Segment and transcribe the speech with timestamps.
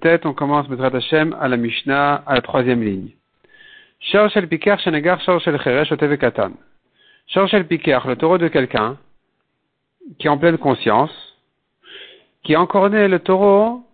[0.00, 3.10] Tête, on commence Bezrat Hashem à la Mishnah, à la troisième ligne.
[4.00, 5.58] Shor Shel Pikar Shenegar Shor Shel
[6.18, 6.52] Katan.
[7.28, 8.98] Shel le taureau de quelqu'un,
[10.18, 11.10] qui est en pleine conscience,
[12.42, 13.84] qui a encore né le taureau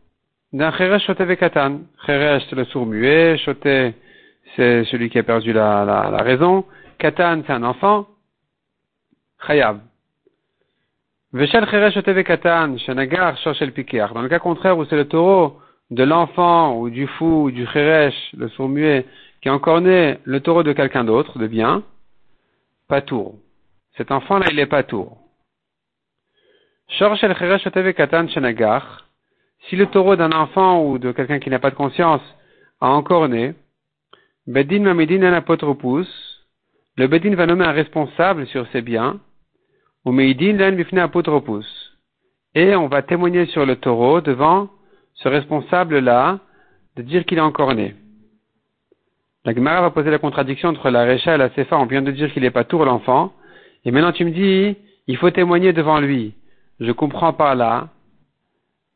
[0.52, 1.06] d'un Cheresh
[1.38, 1.82] Katan.
[2.06, 3.62] Cheresh, c'est le sourd muet, Shote,
[4.56, 6.64] c'est celui qui a perdu la, la, la raison,
[6.98, 8.09] Katan, c'est un enfant,
[9.46, 9.79] Chayav.
[11.34, 11.46] Dans le
[14.28, 15.58] cas contraire où c'est le taureau
[15.90, 19.04] de l'enfant ou du fou ou du cheresh, le sourd muet,
[19.42, 21.82] qui a encore né le taureau de quelqu'un d'autre, de bien,
[22.86, 23.34] pas tour.
[23.96, 25.18] Cet enfant-là, il est pas tour.
[26.89, 27.02] Si
[29.76, 32.22] le taureau d'un enfant ou de quelqu'un qui n'a pas de conscience
[32.80, 33.55] a encore né,
[34.47, 36.06] Bedin Mamidin apotropus,
[36.97, 39.19] le Bedin va nommer un responsable sur ses biens,
[42.55, 44.69] et on va témoigner sur le taureau devant
[45.14, 46.41] ce responsable-là
[46.97, 47.95] de dire qu'il est encore né.
[49.45, 51.78] La Gemara va poser la contradiction entre la Recha et la Sefa.
[51.78, 53.33] On vient de dire qu'il n'est pas tour l'enfant.
[53.84, 56.34] Et maintenant tu me dis, il faut témoigner devant lui.
[56.81, 57.89] Je comprends par là.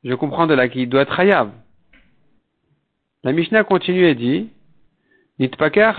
[0.05, 1.51] Je comprends de là qu'il doit être Hayav.
[3.25, 4.49] La Mishnah continue et dit,
[5.39, 5.93] Nitpaker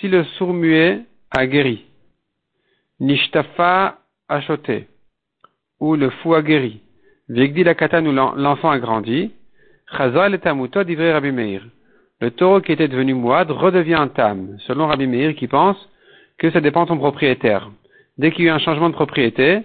[0.00, 1.84] si le sourd muet a guéri.
[3.00, 4.88] Nishtafa achoté,
[5.80, 6.80] ou le fou a guéri.
[7.28, 9.32] Vigdi la katan où l'enfant a grandi.
[9.96, 11.62] Chazal et amuto d'ivrei Rabbi Meir.
[12.20, 15.76] Le taureau qui était devenu mouad redevient un tam, selon Rabbi Meir qui pense
[16.38, 17.70] que ça dépend de son propriétaire.
[18.16, 19.62] Dès qu'il y a eu un changement de propriété,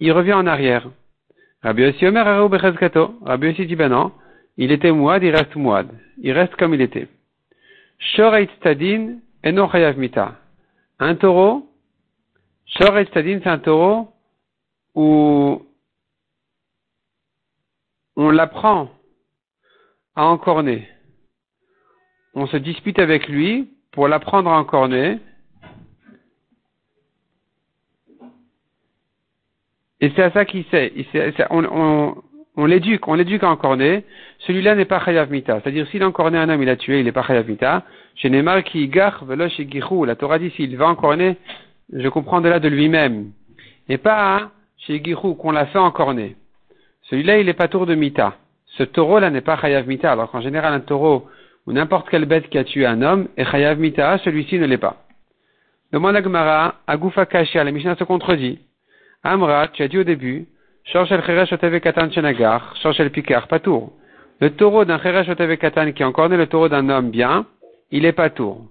[0.00, 0.88] il revient en arrière.
[1.62, 4.12] Rabbi Yossi Omer Rabbi dit ben non,
[4.56, 5.88] il était mouad, il reste mouad.
[6.18, 7.08] Il reste comme il était.
[9.96, 10.34] Mita.
[10.98, 11.66] Un taureau
[12.66, 14.08] Shor et c'est un taureau
[14.94, 15.64] où
[18.16, 18.90] on l'apprend
[20.14, 20.88] à encorner?
[22.34, 25.18] On se dispute avec lui pour l'apprendre à encorner.
[30.00, 30.92] Et c'est à ça qu'il sait.
[31.50, 34.04] on, l'éduque, on l'éduque à encorner.
[34.40, 35.60] Celui-là n'est pas chayav mita.
[35.60, 37.84] C'est-à-dire, s'il a encorné un homme, il a tué, il n'est pas chayav mita.
[38.16, 39.68] Chez Neymar qui gar velosh et
[40.04, 41.38] La Torah dit s'il va encorner,
[41.92, 43.30] je comprends de là de lui-même,
[43.88, 46.36] et pas chez Girou qu'on l'a fait encorner.
[47.02, 48.36] Celui-là, il n'est pas tour de Mita.
[48.66, 51.28] Ce taureau-là n'est pas Chayav Mita, alors qu'en général, un taureau
[51.66, 54.78] ou n'importe quelle bête qui a tué un homme est Chayav Mita, celui-ci ne l'est
[54.78, 55.04] pas.
[55.92, 58.58] Demande à Gemara, Agoufa Kashia, la Mishnah se contredit.
[59.22, 60.46] Amra, tu as dit au début,
[60.84, 63.92] Shorshel Cheresh Oteve Katan Shenagar, Shorshel Pikar, tour.
[64.40, 67.46] Le taureau d'un Cheresh Oteve Katan qui a encorné le taureau d'un homme bien,
[67.90, 68.66] il est pas tour.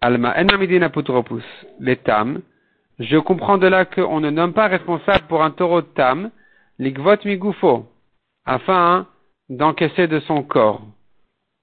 [0.00, 1.44] Alma Enamidina Putropus,
[1.80, 1.96] les
[3.00, 6.30] je comprends de là qu'on ne nomme pas responsable pour un taureau de tam,
[6.78, 7.86] l'igvot migoufo,
[8.44, 9.06] afin
[9.48, 10.82] d'encaisser de son corps.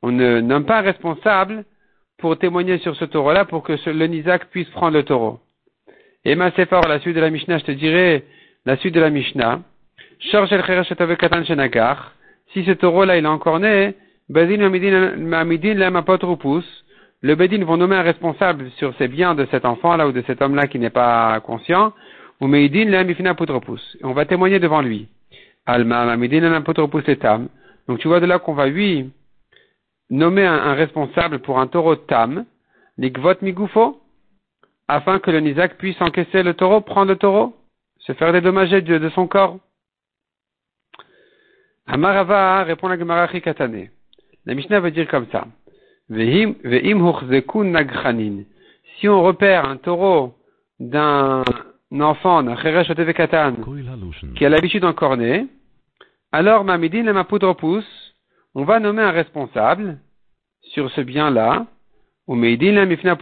[0.02, 1.64] On ne nomme pas responsable
[2.18, 5.40] pour témoigner sur ce taureau-là pour que le Nizak puisse prendre le taureau.
[6.26, 8.26] Et ma fort la suite de la Mishnah, je te dirai
[8.66, 9.62] la suite de la Mishnah.
[10.20, 10.32] Si
[12.66, 13.94] ce taureau-là il est encore né,
[17.22, 20.42] le Bédine vont nommer un responsable sur ces biens de cet enfant-là ou de cet
[20.42, 21.94] homme-là qui n'est pas conscient,
[22.40, 22.92] ou Meidin
[24.04, 25.08] On va témoigner devant lui.
[25.66, 26.64] Alma, Meidin
[27.08, 27.50] etam.
[27.88, 29.12] Donc tu vois de là qu'on va lui
[30.10, 32.46] nommer un, responsable pour un taureau tam,
[34.88, 37.56] afin que le Nizak puisse encaisser le taureau, prendre le taureau,
[38.00, 39.58] se faire dédommager de, de son corps.
[41.88, 43.90] Amarava répond la Gemara Katane.
[44.46, 45.46] La Mishnah veut dire comme ça.
[46.10, 46.48] Si
[49.10, 50.36] on repère un taureau
[50.80, 51.44] d'un
[52.00, 52.88] enfant, d'un cheresh
[54.36, 55.48] qui a l'habitude d'encorner,
[56.32, 57.86] alors mamidin le mapudropus,
[58.56, 60.00] on va nommer un responsable
[60.62, 61.66] sur ce bien-là,
[62.28, 63.18] ou meidin le mifna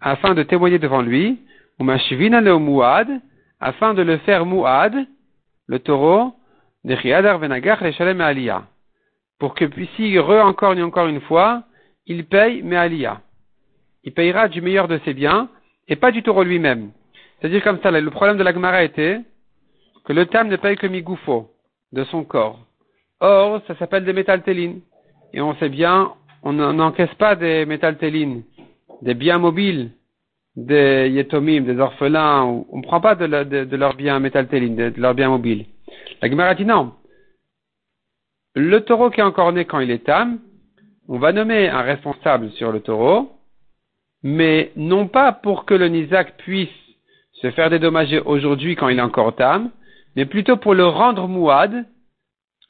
[0.00, 1.38] afin de témoigner devant lui,
[1.78, 3.08] ou mashvina le muad,
[3.60, 5.06] afin de le faire muad,
[5.66, 6.34] le taureau,
[6.84, 8.64] de chiadar venagach le shalem aliyah
[9.44, 11.64] pour que s'il re-encorne encore une fois,
[12.06, 13.20] il paye mais Aliyah.
[14.02, 15.50] Il payera du meilleur de ses biens
[15.86, 16.92] et pas du taureau lui-même.
[17.36, 19.20] C'est-à-dire comme ça, le problème de la Gemara était
[20.06, 21.50] que le tam ne paye que migoufo
[21.92, 22.58] de son corps.
[23.20, 24.80] Or, ça s'appelle des métaltélines.
[25.34, 26.12] Et on sait bien,
[26.42, 28.44] on n'encaisse pas des métaltélines,
[29.02, 29.90] des biens mobiles,
[30.56, 35.14] des yetomim, des orphelins, on ne prend pas de, leurs biens métaltélines, de, de leurs
[35.14, 35.66] biens mobiles.
[36.22, 36.92] La Gemara dit non
[38.54, 40.38] le taureau qui est encore né quand il est tam,
[41.08, 43.32] on va nommer un responsable sur le taureau,
[44.22, 46.68] mais non pas pour que le Nizak puisse
[47.32, 49.70] se faire dédommager aujourd'hui quand il est encore tam,
[50.16, 51.84] mais plutôt pour le rendre mouad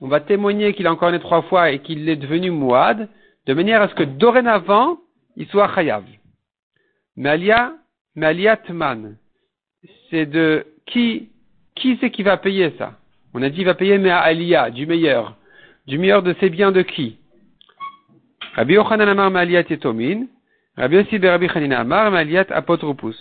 [0.00, 3.08] on va témoigner qu'il a encore né trois fois et qu'il est devenu mouad,
[3.46, 4.98] de manière à ce que dorénavant,
[5.36, 6.04] il soit chayav.
[7.16, 7.72] Malia,
[8.14, 9.16] Maliatman,
[10.10, 11.30] c'est de qui,
[11.74, 12.98] qui c'est qui va payer ça?
[13.32, 15.36] On a dit il va payer mais à Alia, du meilleur.
[15.86, 17.18] Du meilleur de ses biens de qui
[18.54, 20.24] Rabbi Yochanan Amar Maliat Etomin,
[20.78, 23.16] Rabbi Yossi Rabbi Chanina Amar Maliat Apotropus.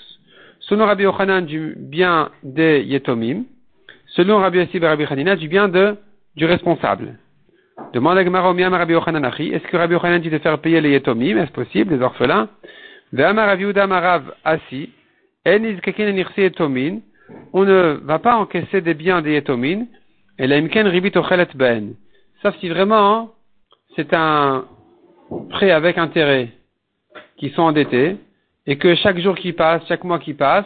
[0.62, 3.44] Selon Rabbi Yochanan du bien des Yetomim,
[4.16, 5.98] selon Rabbi Yossi Rabbi Chanina du bien de,
[6.38, 7.20] du responsable.
[7.94, 10.92] Demande à Gemara Rabbi Yochanan Achi, est-ce que Rabbi Yochanan dit de faire payer les
[10.92, 12.48] Yetomim, est-ce possible, les orphelins?
[13.12, 14.90] Ve'amar Rabbi Uda Marav Asi,
[15.46, 17.00] En Izkakin Nirsi Yetomin,
[17.52, 19.86] on ne va pas encaisser des biens des Yetomin,
[20.40, 21.96] et la Imken Ribit Ochelet Ben.
[22.44, 23.32] Sauf si vraiment,
[23.96, 24.66] c'est un
[25.50, 26.50] prêt avec intérêt
[27.38, 28.18] qui sont endettés,
[28.68, 30.66] et que chaque jour qui passe, chaque mois qui passe,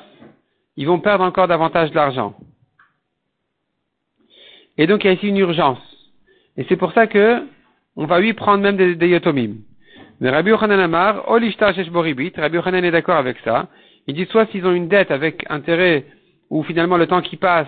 [0.76, 2.36] ils vont perdre encore davantage d'argent.
[4.80, 5.80] Et donc il y a ici une urgence.
[6.58, 7.44] Et c'est pour ça que
[7.96, 9.20] on va lui prendre même des, des.
[10.20, 13.68] Mais Rabbi Yochanan Amar, Olishta Boribit, Rabbi Yochanan est d'accord avec ça.
[14.08, 16.06] Il dit soit s'ils ont une dette avec intérêt,
[16.50, 17.68] ou finalement le temps qui passe,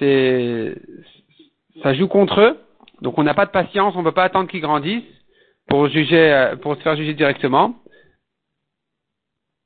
[0.00, 0.74] c'est,
[1.82, 2.56] ça joue contre eux,
[3.02, 5.04] donc on n'a pas de patience, on ne peut pas attendre qu'ils grandissent
[5.68, 7.76] pour juger, euh, pour se faire juger directement.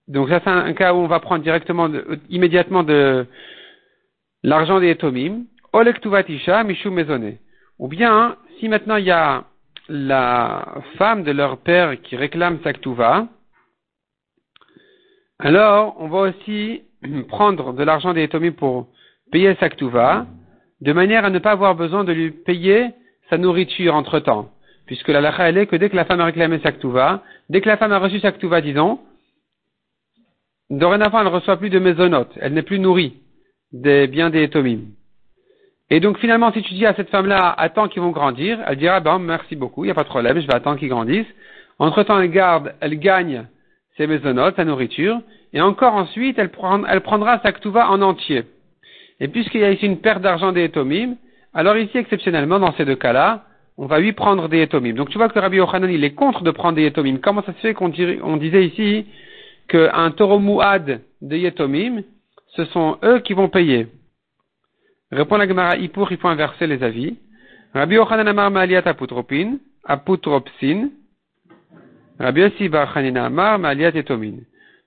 [0.06, 1.88] Donc ça c'est un cas où on va prendre directement,
[2.28, 3.26] immédiatement de
[4.42, 5.44] l'argent des etomim.
[5.74, 7.40] Maisonné.
[7.80, 9.44] Ou bien, si maintenant il y a
[9.88, 13.26] la femme de leur père qui réclame Saktuva,
[15.40, 16.82] alors on va aussi
[17.28, 18.88] prendre de l'argent des etomim pour
[19.32, 20.26] payer Saktuva,
[20.80, 22.94] de manière à ne pas avoir besoin de lui payer
[23.30, 24.50] sa nourriture entre temps.
[24.86, 27.68] Puisque la lacha, elle est que dès que la femme a réclamé Saktuva, dès que
[27.68, 28.98] la femme a reçu Saktuva, disons,
[30.70, 33.14] dorénavant, elle ne reçoit plus de maisonnotes, elle n'est plus nourrie
[33.72, 34.80] des biens des Etomim.
[35.90, 39.00] Et donc finalement, si tu dis à cette femme-là, attends qu'ils vont grandir, elle dira,
[39.00, 41.26] ben merci beaucoup, il n'y a pas de problème, je vais attendre qu'ils grandissent.
[41.78, 43.46] Entre-temps, elle garde, elle gagne
[43.96, 45.20] ses maisonnotes, sa nourriture,
[45.52, 48.44] et encore ensuite, elle, prendra sa ktuva en entier.
[49.20, 51.16] Et puisqu'il y a ici une perte d'argent des Etomim,
[51.54, 53.44] alors ici, exceptionnellement, dans ces deux cas-là,
[53.76, 54.94] on va lui prendre des Etomim.
[54.94, 57.18] Donc tu vois que Rabbi Yochanan, il est contre de prendre des Etomim.
[57.18, 59.06] Comment ça se fait qu'on disait ici
[59.68, 62.02] qu'un taureau mouad de Yetomim,
[62.56, 63.88] ce sont eux qui vont payer?
[65.10, 67.16] Répond la Gemara il faut inverser les avis.
[67.72, 70.90] Rabbi Yochanan Amar Maliat Aputropin, Aputropsin.
[72.18, 74.38] Rabbi Yossi Bar Amar Maliat Etomin.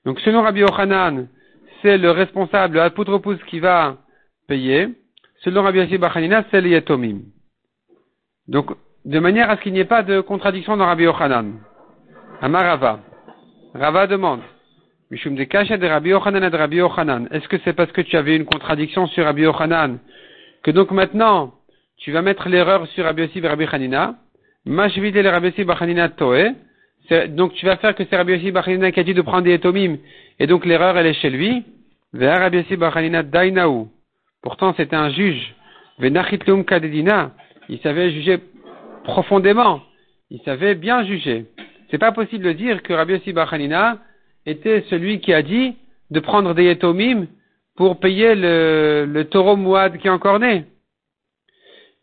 [0.05, 1.27] Donc selon Rabbi Yochanan,
[1.81, 3.97] c'est le responsable, Aputropus, qui va
[4.47, 4.89] payer.
[5.43, 6.13] Selon Rabbi Yossi Bar
[6.51, 7.19] c'est le Yetomim.
[8.47, 8.71] Donc,
[9.05, 11.59] de manière à ce qu'il n'y ait pas de contradiction dans Rabbi Yochanan.
[12.41, 12.99] Amarava.
[13.73, 14.41] Rava demande.
[15.11, 17.27] Mishum de de Rabbi Yochanan de Rabbi Yochanan.
[17.31, 19.99] Est-ce que c'est parce que tu avais une contradiction sur Rabbi Yochanan
[20.63, 21.53] que donc maintenant
[21.97, 24.15] tu vas mettre l'erreur sur Rabbi Yossi et Rabbi Hanina?
[24.65, 26.53] Mashvide le Rabbi Yossi Hanina Toe.
[27.29, 29.59] Donc tu vas faire que c'est Rabbi Yossi Hanina qui a dit de prendre des
[30.39, 31.63] et donc l'erreur elle est chez lui.
[32.11, 33.89] Vers Rabbi Yossi Hanina Dainaou.
[34.41, 35.55] Pourtant c'était un juge.
[35.99, 37.31] Venachitlum Kadedina
[37.69, 38.39] il savait juger
[39.03, 39.81] profondément,
[40.29, 41.45] il savait bien juger.
[41.89, 43.99] C'est pas possible de dire que Rabbi Yossi Bachanina
[44.45, 45.75] était celui qui a dit
[46.09, 47.27] de prendre des etomim
[47.75, 50.65] pour payer le, taureau mouad qui est encore né.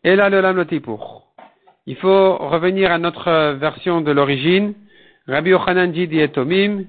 [0.03, 1.33] Et là, le lamoti pour.
[1.87, 4.73] Il faut revenir à notre version de l'origine.
[5.27, 6.85] Rabbi Yochanan dit des etomim.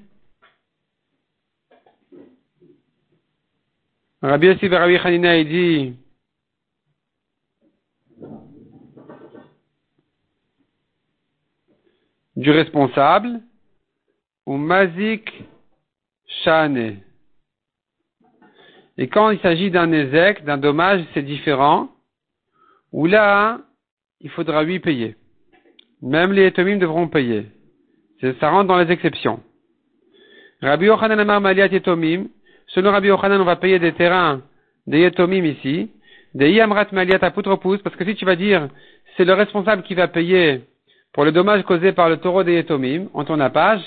[4.27, 5.95] Rabbi Yossi Rabbi Hanina dit
[12.35, 13.39] du responsable,
[14.45, 15.31] ou mazik
[16.43, 16.97] shane.
[18.97, 21.89] Et quand il s'agit d'un ézec, d'un dommage, c'est différent,
[22.91, 23.61] où là,
[24.19, 25.15] il faudra lui payer.
[26.01, 27.45] Même les etomim devront payer.
[28.41, 29.41] Ça rentre dans les exceptions.
[30.61, 32.27] Rabbi Yochanan Amar Maliat Etomim,
[32.67, 34.41] selon Rabbi Yochanan, on va payer des terrains
[34.87, 35.89] des etomim ici,
[36.33, 38.69] des Yamrat Maliat Aputropus, parce que si tu vas dire,
[39.15, 40.61] c'est le responsable qui va payer
[41.13, 43.81] pour le dommage causé par le taureau des Yetomim, on tourne la page,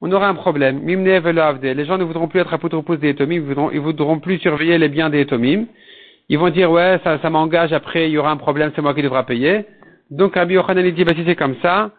[0.00, 0.80] on aura un problème.
[0.86, 4.78] Les gens ne voudront plus être apotropos des Yetomim, ils voudront, ils voudront plus surveiller
[4.78, 5.66] les biens des Yetomim.
[6.28, 8.94] Ils vont dire, ouais, ça, ça m'engage, après, il y aura un problème, c'est moi
[8.94, 9.66] qui devra payer.
[10.10, 11.90] Donc, Rabbi Yochanan, dit, bah, si c'est comme ça,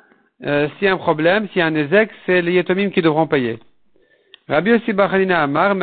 [0.43, 3.01] euh, s'il y a un problème, s'il y a un ézec, c'est les Yetomim qui
[3.01, 3.59] devront payer.
[4.47, 5.75] Rabbi Yossi Bachanina Amar.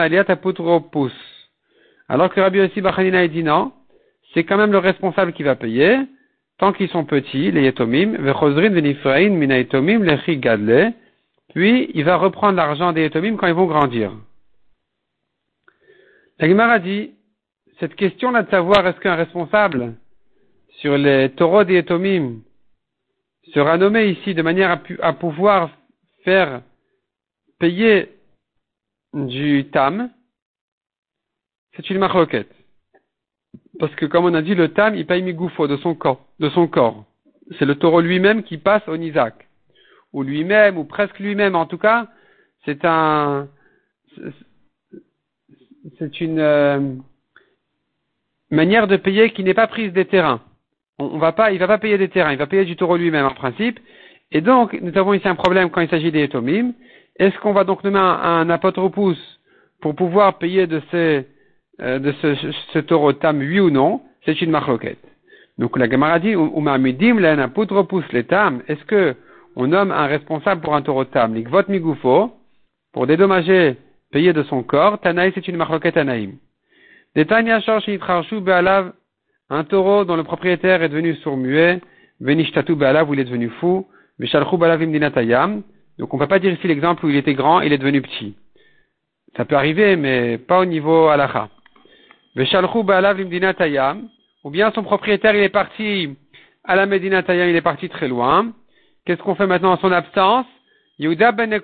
[2.08, 3.72] Alors que Rabbi Yossi Bachanina, dit non,
[4.34, 5.98] c'est quand même le responsable qui va payer
[6.58, 8.16] tant qu'ils sont petits, les yetomim,
[10.36, 10.92] gadle,
[11.54, 14.12] puis il va reprendre l'argent des yetomim quand ils vont grandir.
[16.38, 17.12] La Gemara dit,
[17.78, 19.94] cette question-là de savoir est-ce qu'un responsable
[20.80, 21.82] sur les taureaux des
[23.54, 25.70] sera nommé ici de manière à, pouvoir
[26.24, 26.60] faire
[27.58, 28.08] payer
[29.14, 30.10] du tam,
[31.74, 32.50] c'est une marloquette.
[33.78, 36.26] Parce que comme on a dit, le tam, il paye migoufo de son corps.
[36.38, 37.04] De son corps.
[37.58, 39.48] C'est le taureau lui-même qui passe au Nizak.
[40.12, 41.54] Ou lui-même, ou presque lui-même.
[41.54, 42.08] En tout cas,
[42.64, 43.48] c'est un,
[45.98, 46.94] c'est une euh,
[48.50, 50.42] manière de payer qui n'est pas prise des terrains.
[50.98, 53.24] On, va pas, il va pas payer des terrains, il va payer du taureau lui-même
[53.24, 53.80] en principe.
[54.32, 56.72] Et donc, nous avons ici un problème quand il s'agit des etomim.
[57.20, 59.18] Est-ce qu'on va donc nommer un, un apotropous
[59.82, 61.26] pour pouvoir payer de, ces,
[61.82, 62.34] euh, de ce,
[62.72, 64.00] ce, taureau tam, oui ou non?
[64.24, 65.04] C'est une marloquette.
[65.58, 66.44] Donc la Gemara dit, est-ce
[68.86, 69.14] que
[69.54, 72.32] on nomme un responsable pour un taureau tam, l'ikvot migufo,
[72.94, 73.76] pour dédommager,
[74.10, 76.36] payer de son corps, Tanaï c'est une marloquette anaïm.
[77.14, 78.92] Des Tanya Be'alav,
[79.50, 81.82] un taureau dont le propriétaire est devenu sourd-muet,
[82.20, 83.86] Venishtatu Be'alav où il est devenu fou,
[84.18, 85.62] Veshalchu Be'alav Imdinatayam.
[86.00, 88.00] Donc on ne peut pas dire ici l'exemple où il était grand, il est devenu
[88.00, 88.34] petit.
[89.36, 91.10] Ça peut arriver, mais pas au niveau
[93.20, 94.08] Imdinatayam,
[94.42, 96.16] ou bien son propriétaire il est parti
[96.64, 98.50] à la Medinatayam, il est parti très loin.
[99.04, 100.46] Qu'est-ce qu'on fait maintenant en son absence?
[100.98, 101.60] Yehuda ben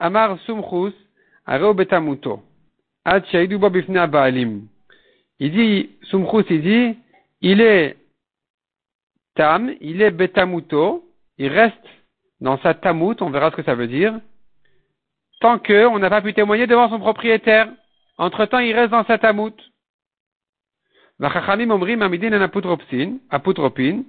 [0.00, 0.94] Amar Sumchus,
[1.44, 2.42] Areo Betamuto.
[5.38, 6.96] Il dit, Sumchus, il dit,
[7.42, 7.96] il est
[9.34, 11.04] tam, il est betamuto,
[11.36, 11.76] il reste
[12.42, 14.14] dans sa tamout, on verra ce que ça veut dire,
[15.40, 17.68] tant qu'on n'a pas pu témoigner devant son propriétaire.
[18.18, 19.54] Entre temps, il reste dans sa tamout.
[21.20, 24.02] Chachamim omrim amidin en apotropin.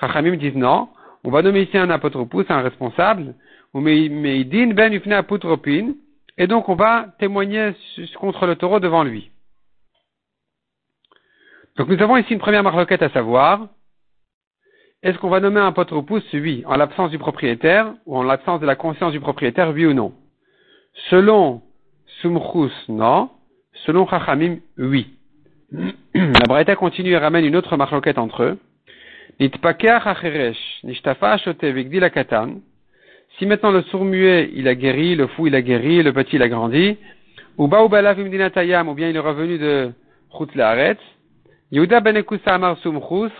[0.00, 0.88] Chachamim disent non,
[1.24, 3.34] on va nommer ici un apotropus, un responsable,
[3.74, 5.92] ou meidin ben ufne apotropin,
[6.38, 7.72] et donc on va témoigner
[8.18, 9.30] contre le taureau devant lui.
[11.76, 13.68] Donc nous avons ici une première marloquette à savoir.
[15.04, 18.66] Est-ce qu'on va nommer un potropous Oui, en l'absence du propriétaire ou en l'absence de
[18.66, 20.14] la conscience du propriétaire, oui ou non?
[21.10, 21.60] Selon
[22.22, 23.28] Sumchus, non.
[23.84, 25.08] Selon Chachamim, oui.
[26.14, 28.58] La Braïta continue et ramène une autre marloquette entre eux.
[33.38, 36.42] Si maintenant le sourd-muet, il a guéri, le fou, il a guéri, le petit, il
[36.42, 36.96] a grandi,
[37.58, 39.92] ou ou bien il est revenu de
[40.38, 41.00] Chut Laaretz,
[41.72, 43.32] Yehuda ben Amar Sumchus,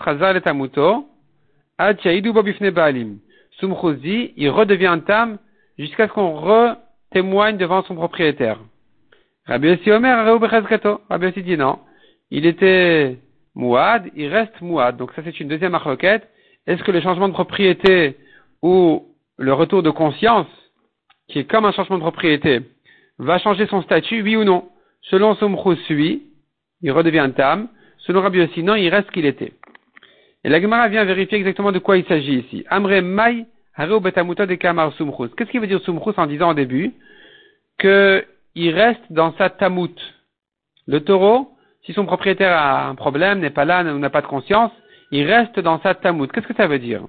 [3.59, 5.37] Sumchus dit, il redevient tam
[5.77, 8.59] jusqu'à ce qu'on re-témoigne devant son propriétaire.
[9.45, 11.79] Rabbi Yossi Omer, Rabbi Yossi dit non.
[12.31, 13.17] Il était
[13.53, 14.97] Mouad, il reste Mouad.
[14.97, 16.27] Donc ça c'est une deuxième requête.
[16.67, 18.17] Est-ce que le changement de propriété
[18.61, 19.05] ou
[19.37, 20.47] le retour de conscience,
[21.27, 22.61] qui est comme un changement de propriété,
[23.19, 24.69] va changer son statut, oui ou non?
[25.03, 26.23] Selon Somchus, oui,
[26.81, 27.67] il redevient tam.
[27.99, 29.53] Selon Rabbi Yossi, non, il reste qu'il était.
[30.45, 32.63] Et la Gemara vient vérifier exactement de quoi il s'agit ici.
[32.69, 33.47] Amre Mai
[33.79, 35.29] de Kamar Sumchus.
[35.35, 36.93] Qu'est-ce qu'il veut dire Sumchus en disant au début
[37.79, 39.99] qu'il reste dans sa tamout
[40.85, 41.49] Le taureau,
[41.83, 44.71] si son propriétaire a un problème, n'est pas là, n'a pas de conscience,
[45.09, 46.31] il reste dans sa tamout.
[46.31, 47.01] Qu'est-ce que ça veut dire?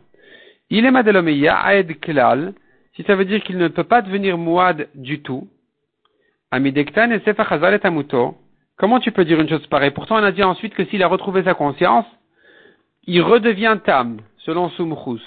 [0.70, 2.54] Il est Madelomeya, Aed Klal,
[2.94, 5.46] si ça veut dire qu'il ne peut pas devenir Mouad du tout.
[6.50, 7.20] Amidektan et
[7.80, 8.34] Tamuto.
[8.78, 9.90] Comment tu peux dire une chose pareille?
[9.90, 12.06] Pourtant, on a dit ensuite que s'il a retrouvé sa conscience,
[13.06, 15.22] il redevient Tam, selon Sumchus.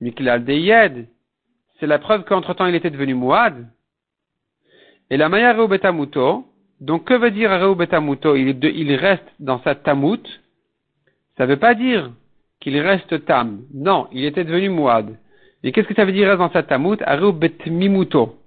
[0.00, 1.08] Miklal Deyed,
[1.78, 3.66] c'est la preuve qu'entre temps il était devenu Mouad.
[5.10, 6.46] Et la Maya Reubetamuto,
[6.80, 10.22] donc que veut dire Reubetamuto il, il reste dans sa Tamut.
[11.36, 12.10] Ça ne veut pas dire
[12.60, 13.64] qu'il reste tam.
[13.72, 15.16] Non, il était devenu mouad.
[15.62, 16.98] Et qu'est-ce que ça veut dire reste dans sa tamout
[17.34, 18.40] bet mimuto.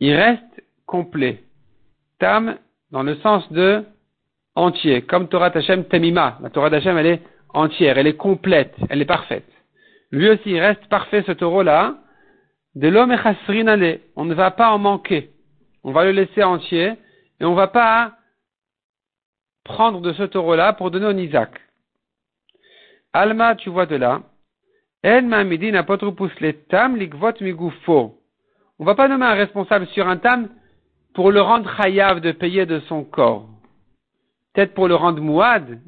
[0.00, 1.42] Il reste complet.
[2.18, 2.56] Tam
[2.90, 3.84] dans le sens de
[4.56, 6.38] entier, comme Torah Tachem Temima.
[6.42, 9.46] La Torah Tachem, elle est entière, elle est complète, elle est parfaite.
[10.10, 11.98] Lui aussi, il reste parfait ce taureau-là.
[12.74, 15.30] De l'homme et On ne va pas en manquer.
[15.84, 16.92] On va le laisser entier
[17.40, 18.12] et on ne va pas
[19.64, 21.50] prendre de ce taureau-là pour donner au Isaac.
[23.12, 24.22] Alma, tu vois de là.
[25.04, 28.20] En le tam likvot migufo.
[28.78, 30.48] On va pas nommer un responsable sur un tam
[31.14, 33.48] pour le rendre chayav de payer de son corps.
[34.56, 35.78] Peut-être pour le rendre mouad,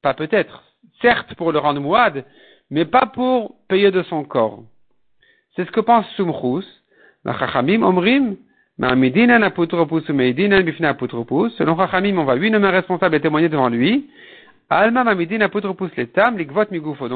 [0.00, 0.62] pas peut-être,
[1.02, 2.24] certes pour le rendre mouad,
[2.70, 4.62] mais pas pour payer de son corps.
[5.54, 6.64] C'est ce que pense Sumchus.
[7.26, 8.36] Omrim.
[8.78, 9.10] Selon
[11.76, 14.08] Chachamim, on va lui nommer responsable et témoigner devant lui.
[14.70, 14.90] Donc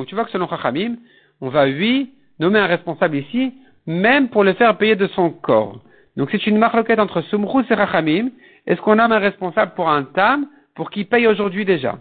[0.07, 0.97] tu vois que selon Chachamim,
[1.41, 3.55] on va lui nommer un responsable ici,
[3.87, 5.81] même pour le faire payer de son corps.
[6.19, 8.29] Donc c'est une marloquette entre Sumrus et Chachamim.
[8.67, 11.99] Est-ce qu'on nomme un responsable pour un tam pour qu'il paye aujourd'hui déjà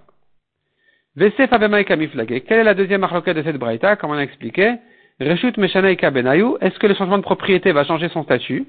[1.15, 4.75] Vesef Quelle est la deuxième marloquette de cette braïta, comme on a expliqué?
[5.19, 6.55] Reshut Meshana Benayu.
[6.61, 8.65] Est-ce que le changement de propriété va changer son statut?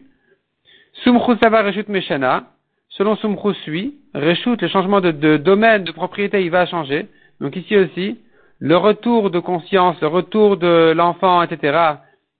[1.04, 2.48] Sumchus Sava Reshut Meshana.
[2.90, 7.06] Selon Sumchus suit, Reshut, le changement de, domaine de propriété, il va changer.
[7.40, 8.18] Donc ici aussi,
[8.58, 11.78] le retour de conscience, le retour de l'enfant, etc.,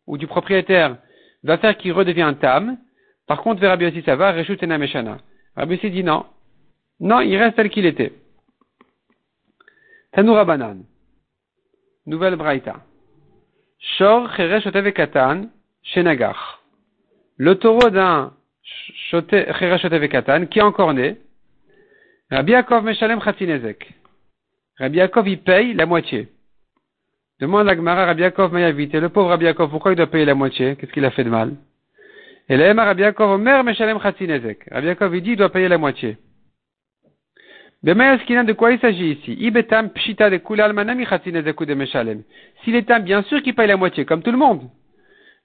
[0.06, 0.96] ou du propriétaire,
[1.44, 2.76] va faire qu'il redevient tam.
[3.28, 5.18] Par contre, aussi ça va, Reshut Ena Meshana.
[5.56, 6.24] Rabbi dit non.
[7.02, 8.12] Non, il reste tel qu'il était.
[10.12, 10.84] Tanoura Banan.
[12.06, 12.76] Nouvelle Braïta.
[13.80, 15.48] Shor Cheresh Katan
[15.82, 16.62] Shenagar.
[17.38, 18.32] Le taureau d'un
[19.10, 21.18] Cheresh Katan qui est encore né.
[22.30, 23.92] Rabbi Yaakov Meshalem Khatinezek.
[24.78, 26.28] Rabbi Yaakov, il paye la moitié.
[27.40, 30.36] Demande à Gmara, Rabbi Yaakov Mayavite, le pauvre Rabbi Yaakov, pourquoi il doit payer la
[30.36, 30.76] moitié?
[30.76, 31.56] Qu'est-ce qu'il a fait de mal?
[32.48, 34.68] Et là, Rabbi Yaakov, Omer Meshalem Khatinezek.
[34.70, 36.16] Rabbi Yaakov, il dit, il doit payer la moitié.
[37.82, 39.32] De quoi il s'agit ici?
[39.40, 42.24] Ibetam pshita de de.
[42.62, 44.70] S'il est un, bien sûr qu'il paye la moitié, comme tout le monde.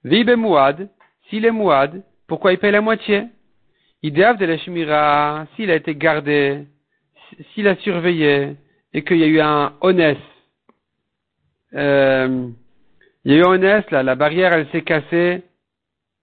[0.04, 0.90] Vibe muad,
[1.30, 3.24] s'il est muad, pourquoi il paye la moitié?
[4.04, 6.66] Ideav de la shmira, s'il a été gardé,
[7.54, 8.56] s'il a surveillé,
[8.94, 10.18] et qu'il y a eu un honnête,
[11.74, 12.48] euh,
[13.26, 15.42] il y a eu un honnête, là, la barrière elle s'est cassée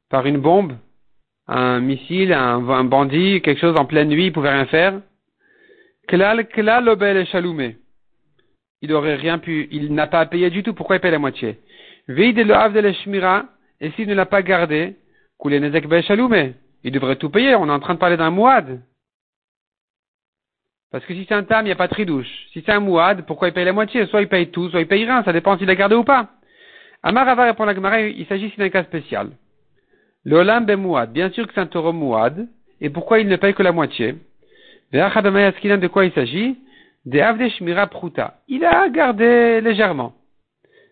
[0.09, 0.77] par une bombe,
[1.49, 4.95] un missile, un, un bandit, quelque chose en pleine nuit, il pouvait rien faire.
[4.95, 5.94] Klal, klal, obel et chaloumé.
[8.83, 11.19] Il aurait rien pu, il n'a pas à payer du tout, pourquoi il paye la
[11.19, 11.59] moitié?
[12.09, 13.45] Veide le de
[13.81, 14.97] et s'il ne l'a pas gardé,
[15.39, 15.85] koulé nezek.
[16.85, 18.83] Il devrait tout payer, on est en train de parler d'un mouad.
[20.91, 22.31] Parce que si c'est un tam, il n'y a pas de tridouche.
[22.53, 24.07] Si c'est un mouad, pourquoi il paye la moitié?
[24.07, 26.31] Soit il paye tout, soit il paye rien, ça dépend s'il l'a gardé ou pas.
[27.03, 29.31] Amar répond la Gemara, il s'agit ici d'un cas spécial.
[30.25, 32.49] Le olam ben mouad, bien sûr que c'est un taureau mouad,
[32.81, 34.15] et pourquoi il ne paye que la moitié?
[34.95, 36.57] De quoi il s'agit?
[37.05, 38.39] Des Avde Shmira Pruta.
[38.49, 40.15] Il a gardé légèrement.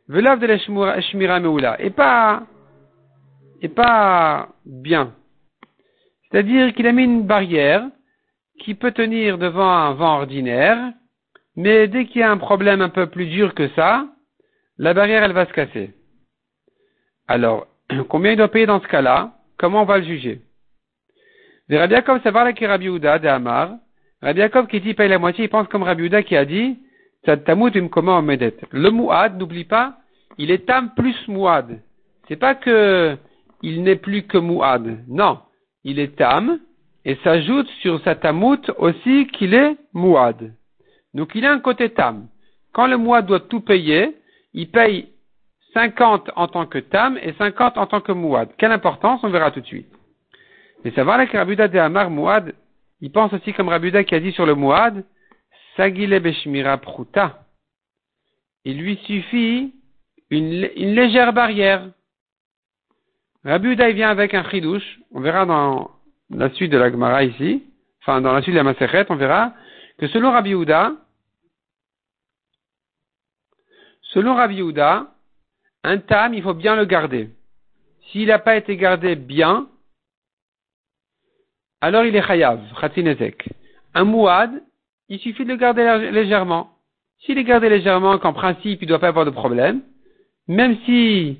[0.08, 1.80] Velav de Shmira Meula.
[1.80, 2.42] Et pas,
[3.62, 5.14] et pas bien.
[6.30, 7.84] C'est-à-dire qu'il a mis une barrière
[8.58, 10.92] qui peut tenir devant un vent ordinaire,
[11.56, 14.06] mais dès qu'il y a un problème un peu plus dur que ça,
[14.78, 15.94] la barrière elle va se casser.
[17.28, 17.66] Alors,
[18.08, 19.32] combien il doit payer dans ce cas-là?
[19.58, 20.40] Comment on va le juger?
[21.70, 23.76] Rabbi Yaakov Savar de Amar,
[24.22, 26.78] Rabbi Yaakov qui dit paye la moitié, il pense comme Rabbi Uda qui a dit
[27.26, 29.96] Le Mouad, n'oublie pas,
[30.38, 31.80] il est Tam plus Mouad.
[32.28, 33.16] C'est pas que
[33.62, 35.04] il n'est plus que Mouad.
[35.08, 35.40] Non.
[35.84, 36.58] Il est Tam
[37.04, 40.52] et s'ajoute sur sa Tamout aussi qu'il est Mouad.
[41.14, 42.28] Donc il a un côté Tam.
[42.72, 44.16] Quand le Mouad doit tout payer,
[44.54, 45.08] il paye
[45.74, 48.50] 50 en tant que Tam et 50 en tant que Mouad.
[48.56, 49.20] Quelle importance?
[49.24, 49.92] On verra tout de suite.
[50.84, 52.54] Mais savoir que Rabbi de Amar Mouad,
[53.02, 55.04] il pense aussi comme Rabuda qui a dit sur le Mouad,
[55.76, 57.44] Sagile Beshmira Pruta.
[58.64, 59.74] Il lui suffit
[60.30, 61.90] une, légère barrière.
[63.44, 65.00] Rabuda il vient avec un chidouche.
[65.10, 65.90] On verra dans
[66.30, 67.64] la suite de la Gemara ici,
[68.00, 69.52] enfin dans la suite de la Maseret, on verra
[69.98, 70.54] que selon Rabbi
[74.02, 74.62] selon Rabbi
[75.84, 77.30] un tam, il faut bien le garder.
[78.10, 79.66] S'il n'a pas été gardé bien,
[81.82, 83.48] alors il est chayav, khatinezek.
[83.94, 84.50] Un mouad,
[85.08, 86.70] il suffit de le garder légèrement.
[87.18, 89.82] S'il est gardé légèrement, qu'en principe il ne doit pas avoir de problème,
[90.46, 91.38] même si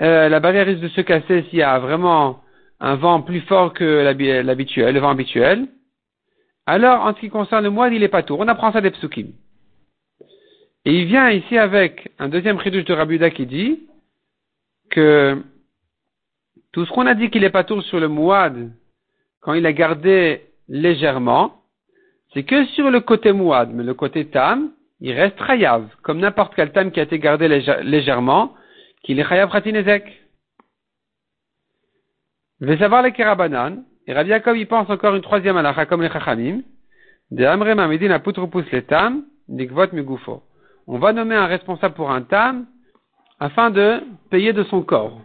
[0.00, 2.40] euh, la barrière risque de se casser s'il y a vraiment
[2.78, 3.84] un vent plus fort que
[4.44, 5.66] l'habituel, le vent habituel,
[6.66, 8.36] alors en ce qui concerne le mouad, il est pas tout.
[8.38, 9.32] On apprend ça des psukim.
[10.84, 13.80] Et il vient ici avec un deuxième chidouche de Rabuda qui dit
[14.90, 15.42] que
[16.70, 18.70] tout ce qu'on a dit qu'il est pas tour sur le mouad,
[19.44, 21.60] quand il a gardé légèrement,
[22.32, 26.54] c'est que sur le côté mouad, mais le côté tam, il reste chayav, comme n'importe
[26.54, 27.46] quel tam qui a été gardé
[27.82, 28.54] légèrement,
[29.02, 30.04] qu'il est chayav khatinezek.
[32.60, 36.00] Je vais savoir les kerabanan, et Rabbi Yaakov il pense encore une troisième halakha comme
[36.00, 36.62] les chachamim,
[37.30, 40.42] de amre mamidin poutre-pousse les tam, nikvot migufo.
[40.86, 42.66] On va nommer un responsable pour un tam,
[43.38, 45.20] afin de payer de son corps.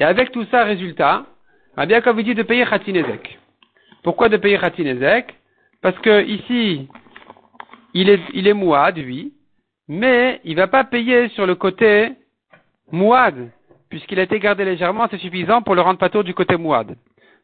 [0.00, 1.26] Et avec tout ça, résultat,
[1.76, 3.38] Rabbi Yaakov dit de payer Khatinezek.
[4.02, 5.34] Pourquoi de payer Khatinezek
[5.80, 6.88] Parce que ici,
[7.94, 9.32] il est, il est mouad, lui,
[9.88, 12.12] mais il va pas payer sur le côté
[12.90, 13.50] mouad,
[13.88, 16.96] puisqu'il a été gardé légèrement, c'est suffisant pour le rendre patour du côté mouad.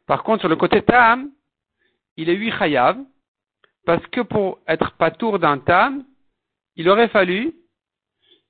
[0.06, 1.30] Par contre, sur le côté tam,
[2.16, 2.98] il est huit chayav,
[3.86, 6.04] parce que pour être patour d'un tam,
[6.76, 7.54] il aurait fallu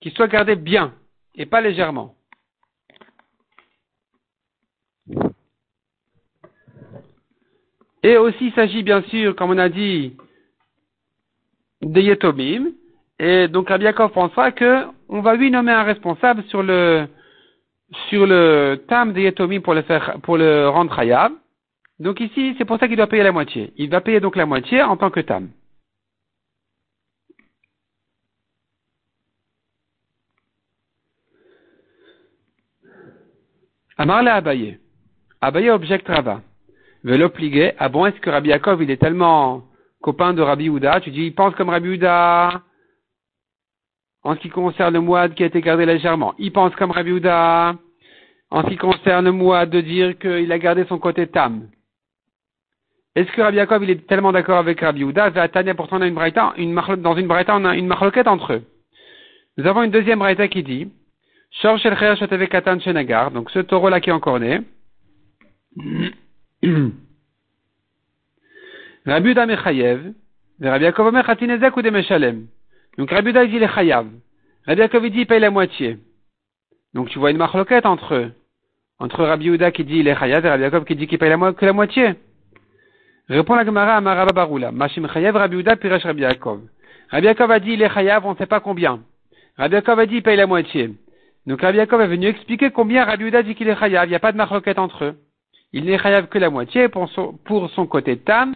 [0.01, 0.93] qu'il soit gardé bien,
[1.37, 2.15] et pas légèrement.
[8.03, 10.17] Et aussi, il s'agit bien sûr, comme on a dit,
[11.83, 12.73] des Yetomim.
[13.19, 17.09] Et donc Rabbi Yaakov pensera que on va lui nommer un responsable sur le
[18.09, 21.33] sur le tam des Yetomim pour le faire pour le rendre Hayab.
[21.99, 23.73] Donc ici, c'est pour ça qu'il doit payer la moitié.
[23.77, 25.51] Il va payer donc la moitié en tant que tam.
[33.97, 34.79] Amarle Abaye.
[35.41, 36.41] Abaye objecte Rava.
[37.05, 37.73] Velo pligué.
[37.79, 39.63] Ah bon, est-ce que Rabbi Yaakov, il est tellement
[40.01, 42.63] copain de Rabbi Houda Tu dis, il pense comme Rabbi Houda
[44.25, 46.35] en ce qui concerne le mouad qui a été gardé légèrement.
[46.39, 47.77] Il pense comme Rabbi Houda
[48.51, 51.69] en ce qui concerne le de dire qu'il a gardé son côté tam.
[53.15, 55.31] Est-ce que Rabbi Yaakov, il est tellement d'accord avec Rabbi Houda?
[55.49, 58.55] Tania, pourtant, on a une braïta, une dans une braïta, on a une marloquette entre
[58.55, 58.63] eux.
[59.57, 60.89] Nous avons une deuxième braïta qui dit,
[61.65, 64.61] donc ce taureau-là qui est encore né.
[69.07, 70.13] Rabbi Uda Mechayev,
[70.61, 72.49] Rabbi Yaakov Omer Chatinezek ou Meshalem.
[72.99, 74.07] Donc Rabbi Uda dit il Chayav.
[74.67, 75.99] Rabbi Yaakov dit paye la moitié.
[76.95, 78.33] Donc tu vois une marloquette entre eux.
[78.99, 81.31] Entre Rabbi Uda qui dit il est Chayav et Rabbi Yaakov qui dit qu'il paye
[81.31, 82.15] la, que la moitié.
[83.29, 84.73] Répond la Gemara à Maraba Baroula.
[84.73, 86.63] Mashim Chayav Rabbi Uda Piresh Rabbi Yaakov.
[87.11, 89.01] Rabbi Yaakov a dit il est Chayav, on ne sait pas combien.
[89.57, 90.91] Rabbi Yaakov a dit il paye la moitié.
[91.47, 94.07] Donc Rabbi Yaakov est venu expliquer combien Rabbi Uda dit qu'il est chayav.
[94.07, 95.15] Il n'y a pas de marloquette entre eux.
[95.73, 98.55] Il n'est chayav que la moitié pour son, côté tam,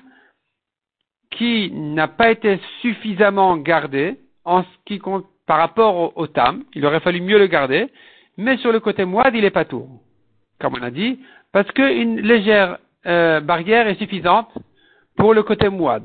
[1.30, 6.64] qui n'a pas été suffisamment gardé en ce qui compte par rapport au, tam.
[6.74, 7.88] Il aurait fallu mieux le garder.
[8.38, 9.88] Mais sur le côté moide, il est pas tout.
[10.58, 11.18] Comme on a dit.
[11.52, 14.50] Parce qu'une légère euh, barrière est suffisante
[15.16, 16.04] pour le côté mouad.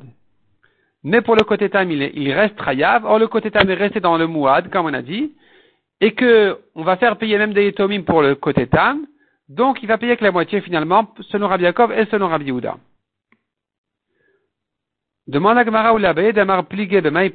[1.04, 3.06] Mais pour le côté tam, il, reste chayav.
[3.06, 5.34] Or, le côté tam est resté dans le mouad, comme on a dit
[6.02, 9.06] et que on va faire payer même des yetomim pour le côté tam,
[9.50, 12.78] donc il va payer que la moitié finalement, selon Rabbi Yaakov et selon Rabbi Yehuda.
[15.28, 17.34] Demande à Gemara ou l'Abaye d'Amar pligué, de maï.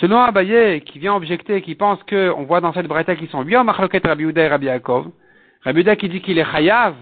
[0.00, 3.44] Selon Abaye, qui vient objecter, qui pense que, on voit dans cette breta qui sont
[3.44, 5.10] bien machloket Rabbi Yehuda et Rabbi Yaakov.
[5.62, 6.94] Rabbi Yehuda qui dit qu'il est chayav,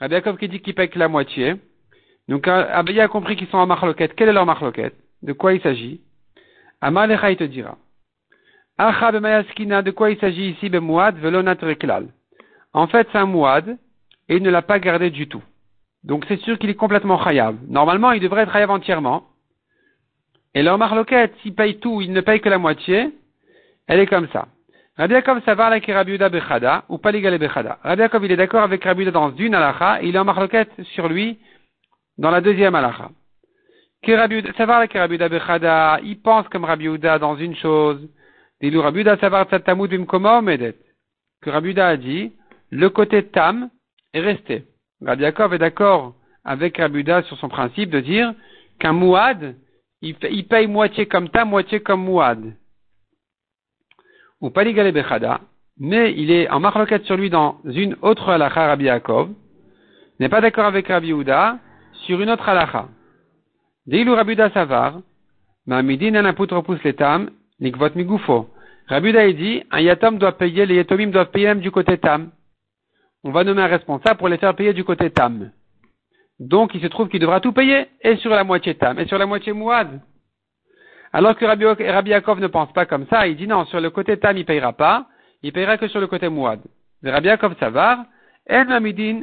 [0.00, 1.56] Rabbi Yaakov qui dit qu'il paye que la moitié.
[2.28, 4.14] Donc Abaye a compris qu'ils sont en machloket.
[4.14, 6.00] Quelle est leur machloket De quoi il s'agit?
[6.80, 7.78] Amar il te dira
[8.78, 10.70] de quoi il s'agit ici,
[12.76, 13.78] En fait, c'est un mouad,
[14.28, 15.42] et il ne l'a pas gardé du tout.
[16.04, 17.56] Donc c'est sûr qu'il est complètement chayav.
[17.68, 19.24] Normalement, il devrait être chayav entièrement.
[20.54, 23.14] Et leur marloquette, s'il paye tout, il ne paye que la moitié,
[23.88, 24.48] elle est comme ça.
[24.98, 25.14] Rabbi
[25.46, 27.78] savar Rabbi Bechada, ou Paligale Bechada.
[27.82, 31.08] Rabbi il est d'accord avec Rabbi dans une alacha, et il est en marloquette sur
[31.08, 31.38] lui
[32.18, 33.08] dans la deuxième alacha.
[34.04, 38.06] Savar avec Rabbi Bechada, il pense comme Rabbi dans une chose,
[41.42, 42.32] que Rabuda a dit,
[42.70, 43.70] le côté tam
[44.12, 44.64] est resté.
[45.04, 48.34] Rabbi Yaakov est d'accord avec Rabuda sur son principe de dire
[48.78, 49.56] qu'un mouad,
[50.02, 50.14] il,
[50.46, 52.54] paye moitié comme tam, moitié comme mouad.
[54.40, 55.40] Ou paligale bechada,
[55.78, 59.30] mais il est en marloquette sur lui dans une autre halakha, Rabbi Yaakov,
[60.20, 61.58] n'est pas d'accord avec Rabbi Yehuda
[62.06, 62.88] sur une autre halakha.
[63.86, 65.00] Deilu Rabuda savar,
[65.66, 68.50] ma'amidin anaputropus letam, Nikvot migufo.
[68.88, 72.30] Rabbi dit, un yatom doit payer, les yatomim doivent payer même du côté tam.
[73.26, 75.50] On va nommer un responsable pour les faire payer du côté tam.
[76.38, 79.18] Donc, il se trouve qu'il devra tout payer, et sur la moitié tam, et sur
[79.18, 80.00] la moitié mouad.
[81.12, 84.36] Alors que Rabbi, ne pense pas comme ça, il dit non, sur le côté tam,
[84.36, 85.06] il payera pas,
[85.42, 86.60] il payera que sur le côté mouad.
[87.02, 88.04] Le Rabbi Yaakov savar,
[88.48, 89.22] en amidin,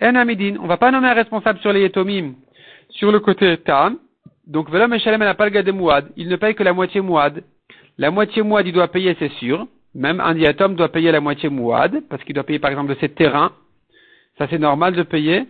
[0.00, 0.14] en
[0.62, 2.36] on va pas nommer un responsable sur les yatomim,
[2.88, 3.98] sur le côté tam,
[4.46, 7.44] donc Velam Meshalem n'a pas le de mouad, il ne paye que la moitié mouad.
[7.98, 9.66] La moitié mouad, il doit payer, c'est sûr.
[9.94, 12.98] Même un diatom doit payer la moitié mouad, parce qu'il doit payer par exemple de
[13.00, 13.52] ses terrains.
[14.38, 15.46] Ça, c'est normal de payer.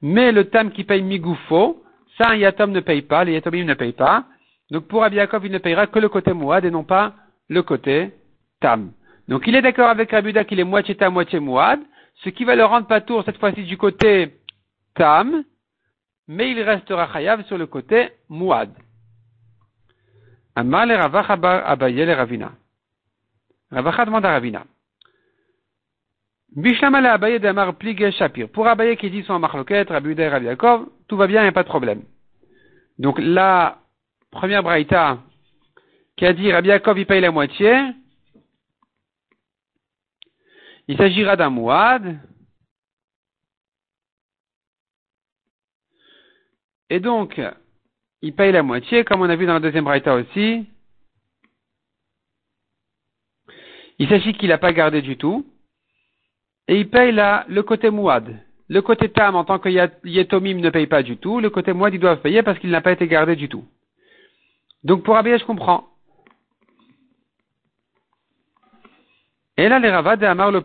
[0.00, 1.82] Mais le tam qui paye migoufo,
[2.18, 4.24] ça, un yatom ne paye pas, les yatomim ne payent pas.
[4.70, 7.14] Donc pour Abiakov, il ne payera que le côté mouad et non pas
[7.48, 8.12] le côté
[8.60, 8.92] tam.
[9.28, 11.80] Donc il est d'accord avec Rabuda qu'il est moitié tam, moitié mouad,
[12.24, 14.32] ce qui va le rendre pas tour cette fois-ci du côté
[14.94, 15.44] tam,
[16.26, 18.70] mais il restera chayav sur le côté mouad.
[20.56, 22.52] Ravacha Abaye le Ravina.
[23.72, 24.64] Ravacha demande à Ravina.
[26.54, 28.50] Bishlama le Abaye d'Amar Plige Shapir.
[28.50, 31.48] Pour Abaye qui dit son marloquette, Rabbi et Rabbi Yaakov, tout va bien, il n'y
[31.48, 32.02] a pas de problème.
[32.98, 33.78] Donc la
[34.30, 35.18] première braïta
[36.16, 37.74] qui a dit Rabbi Yaakov il paye la moitié,
[40.88, 42.18] il s'agira d'un mouad.
[46.90, 47.40] Et donc,
[48.20, 50.66] il paye la moitié, comme on a vu dans la deuxième braïta aussi.
[53.98, 55.46] Il s'agit qu'il n'a pas gardé du tout.
[56.68, 58.36] Et il paye là le côté mouad.
[58.68, 59.68] Le côté tam, en tant que
[60.04, 61.40] yetomim, ne paye pas du tout.
[61.40, 63.64] Le côté mouad, ils doivent payer parce qu'il n'a pas été gardé du tout.
[64.84, 65.88] Donc pour Rabbi je comprends.
[69.56, 70.64] Et là, les Ravad et Amar le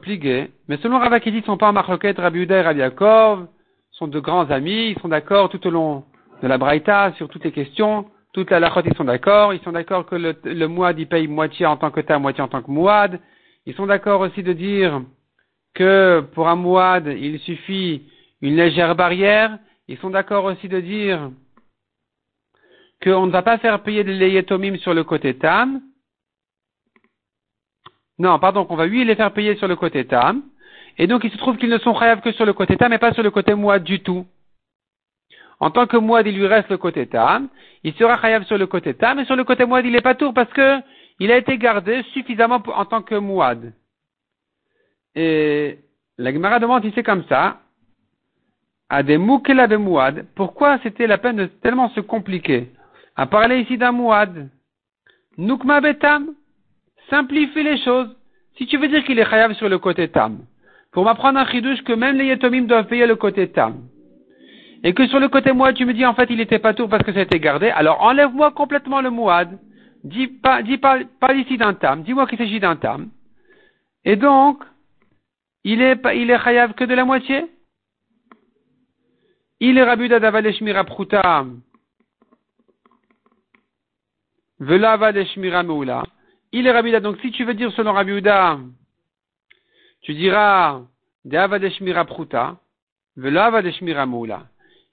[0.67, 3.47] mais selon Rava qui dit, ils sont pas en marloquette, Rabbi Uda et Rabbi Yaakov,
[3.91, 6.05] sont de grands amis, ils sont d'accord tout au long
[6.41, 8.05] de la Braïta sur toutes les questions,
[8.37, 11.27] toute la lachot, ils sont d'accord, ils sont d'accord que le, le Mouad, il paye
[11.27, 13.19] moitié en tant que ta, moitié en tant que Mouad,
[13.65, 15.01] ils sont d'accord aussi de dire
[15.73, 18.03] que pour un Mouad, il suffit
[18.43, 21.31] une légère barrière, ils sont d'accord aussi de dire
[23.01, 25.81] qu'on ne va pas faire payer les Yetomim sur le côté Tam,
[28.19, 30.43] non, pardon, qu'on va lui les faire payer sur le côté Tam.
[30.99, 32.99] Et donc il se trouve qu'ils ne sont chayav que sur le côté Tam et
[32.99, 34.27] pas sur le côté Mouad du tout.
[35.59, 37.47] En tant que Mouad, il lui reste le côté Tam.
[37.83, 40.15] Il sera chayav sur le côté Tam et sur le côté Mouad, il n'est pas
[40.15, 40.79] tour parce que
[41.19, 43.73] il a été gardé suffisamment en tant que Mouad.
[45.15, 45.79] Et
[46.17, 47.59] la Gemara demande ici comme ça,
[48.89, 52.71] à des Moukela de Mouad, pourquoi c'était la peine de tellement se compliquer?
[53.15, 54.49] À parler ici d'un Mouad
[55.37, 56.35] Nukma Betam
[57.09, 58.09] Simplifie les choses.
[58.57, 60.39] Si tu veux dire qu'il est chayav sur le côté tam,
[60.91, 63.83] pour m'apprendre un chidouche que même les yetomim doivent payer le côté tam,
[64.83, 66.87] et que sur le côté moi tu me dis en fait il était pas tout
[66.87, 69.59] parce que ça a été gardé, alors enlève-moi complètement le mouad.
[70.03, 73.09] Dis pas, dis pas, pas ici d'un tam, dis-moi qu'il s'agit d'un tam.
[74.05, 74.63] Et donc,
[75.63, 77.45] il est, il est chayav que de la moitié?
[79.59, 81.45] Il est rabu d'avaleshmira pruta.
[84.59, 86.03] Vela valeshmira meula.
[86.51, 88.21] Il est Rabbi Donc, si tu veux dire selon Rabbi
[90.01, 90.81] tu diras
[91.25, 92.57] Deavadeshmira Pruta,
[93.17, 94.47] Velavadeshmira Moula.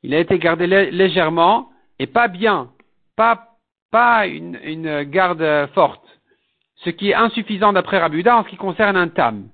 [0.05, 2.69] Il a été gardé légèrement et pas bien,
[3.17, 3.47] pas,
[3.91, 6.05] pas une, une garde forte.
[6.85, 9.49] Ce qui est insuffisant d'après Rabbi en ce qui concerne un tam.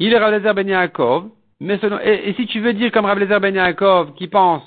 [0.00, 1.30] Il est Rabbi Ben Yaakov,
[1.60, 3.76] mais selon, et, si tu veux dire comme Rabbi Ben
[4.16, 4.64] qui pense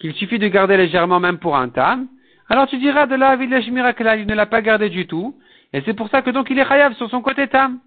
[0.00, 2.06] qu'il suffit de garder légèrement même pour un tam,
[2.48, 5.34] alors tu diras de la Shmira il ne l'a pas gardé du tout,
[5.72, 7.80] et c'est pour ça que donc il est chayav sur son côté tam.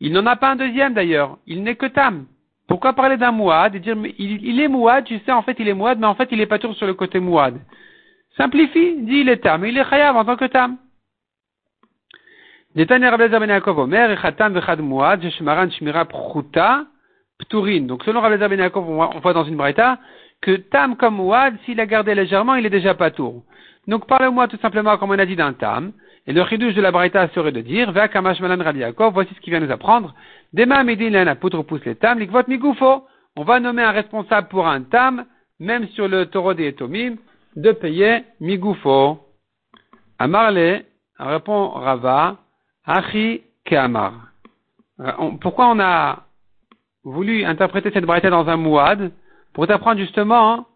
[0.00, 1.36] Il n'en a pas un deuxième d'ailleurs.
[1.46, 2.24] Il n'est que tam.
[2.72, 5.74] Pourquoi parler d'un mouad et dire il, est mouad, tu sais en fait il est
[5.74, 7.60] mouad, mais en fait il est pas toujours sur le côté mouad.
[8.38, 10.78] Simplifie, dis il est tam, il est chayav en tant que tam.
[12.74, 12.90] Ben Donc
[18.04, 19.98] selon Rabbi Ben on voit dans une braïta
[20.40, 23.42] que tam comme mouad, s'il a gardé légèrement, il est déjà pas tour.
[23.86, 25.92] Donc parle-moi tout simplement comme on a dit d'un tam.
[26.26, 28.62] Et le chidouche de la Braïta serait de dire, Va kamash malan
[29.10, 30.14] voici ce qu'il vient nous apprendre.
[30.52, 33.04] Dema medin la poutre pousse les tam, likvot migufo.
[33.36, 35.24] On va nommer un responsable pour un tam,
[35.58, 37.16] même sur le taureau des etomim,
[37.56, 39.18] de payer migufo.
[40.18, 40.84] Amarle,
[41.18, 42.36] répond Rava,
[42.84, 44.12] achi keamar.
[45.40, 46.24] Pourquoi on a
[47.02, 49.10] voulu interpréter cette braïta dans un mouad?
[49.54, 50.66] Pour t'apprendre justement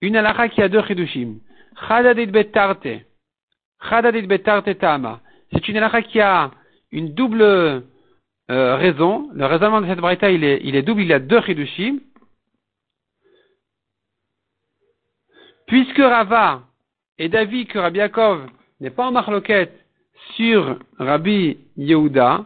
[0.00, 1.40] une halakha qui a deux chidushim.
[1.86, 2.88] Chadadit betarte.
[3.80, 6.50] C'est une halakha qui a
[6.90, 7.82] une double euh,
[8.76, 9.28] raison.
[9.34, 11.98] Le raisonnement de cette braïta, il est, il est double, il a deux chidushim.
[15.66, 16.62] Puisque Rava
[17.18, 18.48] est d'avis que Rabbi Yaakov
[18.80, 19.84] n'est pas en marloquette
[20.34, 22.44] sur Rabbi Yehuda,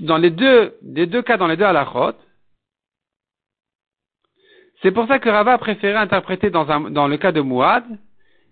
[0.00, 2.14] dans les deux, deux cas, dans les deux halachot,
[4.82, 7.84] c'est pour ça que Rava a préféré interpréter dans, dans le cas de Mouad,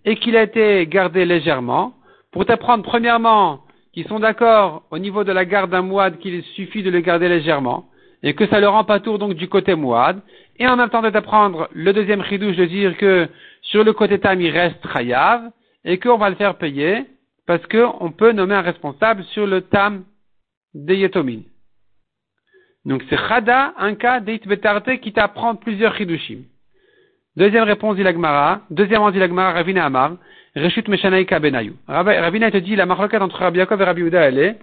[0.05, 1.93] et qu'il a été gardé légèrement,
[2.31, 3.61] pour t'apprendre premièrement
[3.93, 7.27] qu'ils sont d'accord au niveau de la garde d'un mouad qu'il suffit de le garder
[7.27, 7.85] légèrement,
[8.23, 10.21] et que ça le rend pas tour donc du côté mouad,
[10.57, 13.27] et en même temps de t'apprendre le deuxième chidouche de dire que
[13.61, 15.51] sur le côté tam il reste chayav,
[15.83, 17.05] et qu'on va le faire payer,
[17.47, 20.05] parce qu'on peut nommer un responsable sur le tam
[20.73, 21.41] des yetomin.
[22.85, 26.43] Donc c'est chada, un cas d'itbetarte qui t'apprend plusieurs chidushim.
[27.37, 28.61] Deuxième réponse d'Ilagmara.
[28.69, 30.17] Deuxièmement d'Ilagmara, Ravina Amar.
[30.55, 31.75] Reshut Meshanaïka Benayu.
[31.87, 34.59] Ravina te dit, la marloquette entre Rabbi Yaakov et Rabbi Uda, elle est,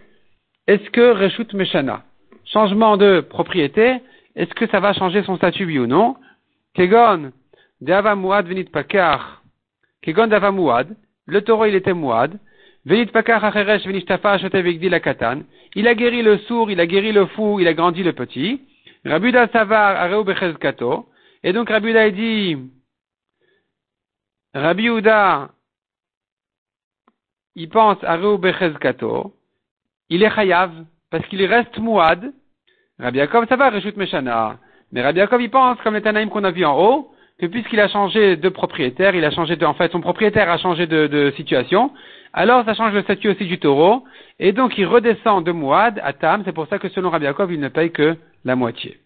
[0.67, 2.03] est-ce que Reshut Meshana,
[2.45, 4.03] changement de propriété,
[4.37, 6.17] est-ce que ça va changer son statut, oui ou non?
[6.75, 7.33] Kegon,
[7.81, 9.43] Deava Muad Venit Pakar.
[10.03, 10.89] Kegon Deava Muad.
[11.27, 12.39] Le taureau, il était Muad.
[12.85, 15.41] Venit Pakar Acheresh Venishtafa Vigdi la Katan.
[15.75, 18.61] Il a guéri le sourd, il a guéri le fou, il a grandi le petit.
[19.07, 21.07] Rabbi Uda Savar Areu Bechezkato.
[21.43, 22.57] Et donc Rabbi Uda dit,
[24.55, 25.51] Rabbi Uda,
[27.55, 29.35] il pense à Bechezkato,
[30.09, 30.73] il est chayav,
[31.11, 32.33] parce qu'il reste mouad.
[32.99, 34.59] Rabbi Yaakov, ça va, Reshut Meshana.
[34.91, 37.79] Mais Rabbi Yaakov, il pense, comme les Tanaïm qu'on a vu en haut, que puisqu'il
[37.81, 41.07] a changé de propriétaire, il a changé de, en fait, son propriétaire a changé de,
[41.07, 41.93] de situation,
[42.33, 44.05] alors ça change le statut aussi du taureau,
[44.39, 47.53] et donc il redescend de Mouad à Tam, c'est pour ça que selon Rabbi Yaakov,
[47.53, 48.99] il ne paye que la moitié.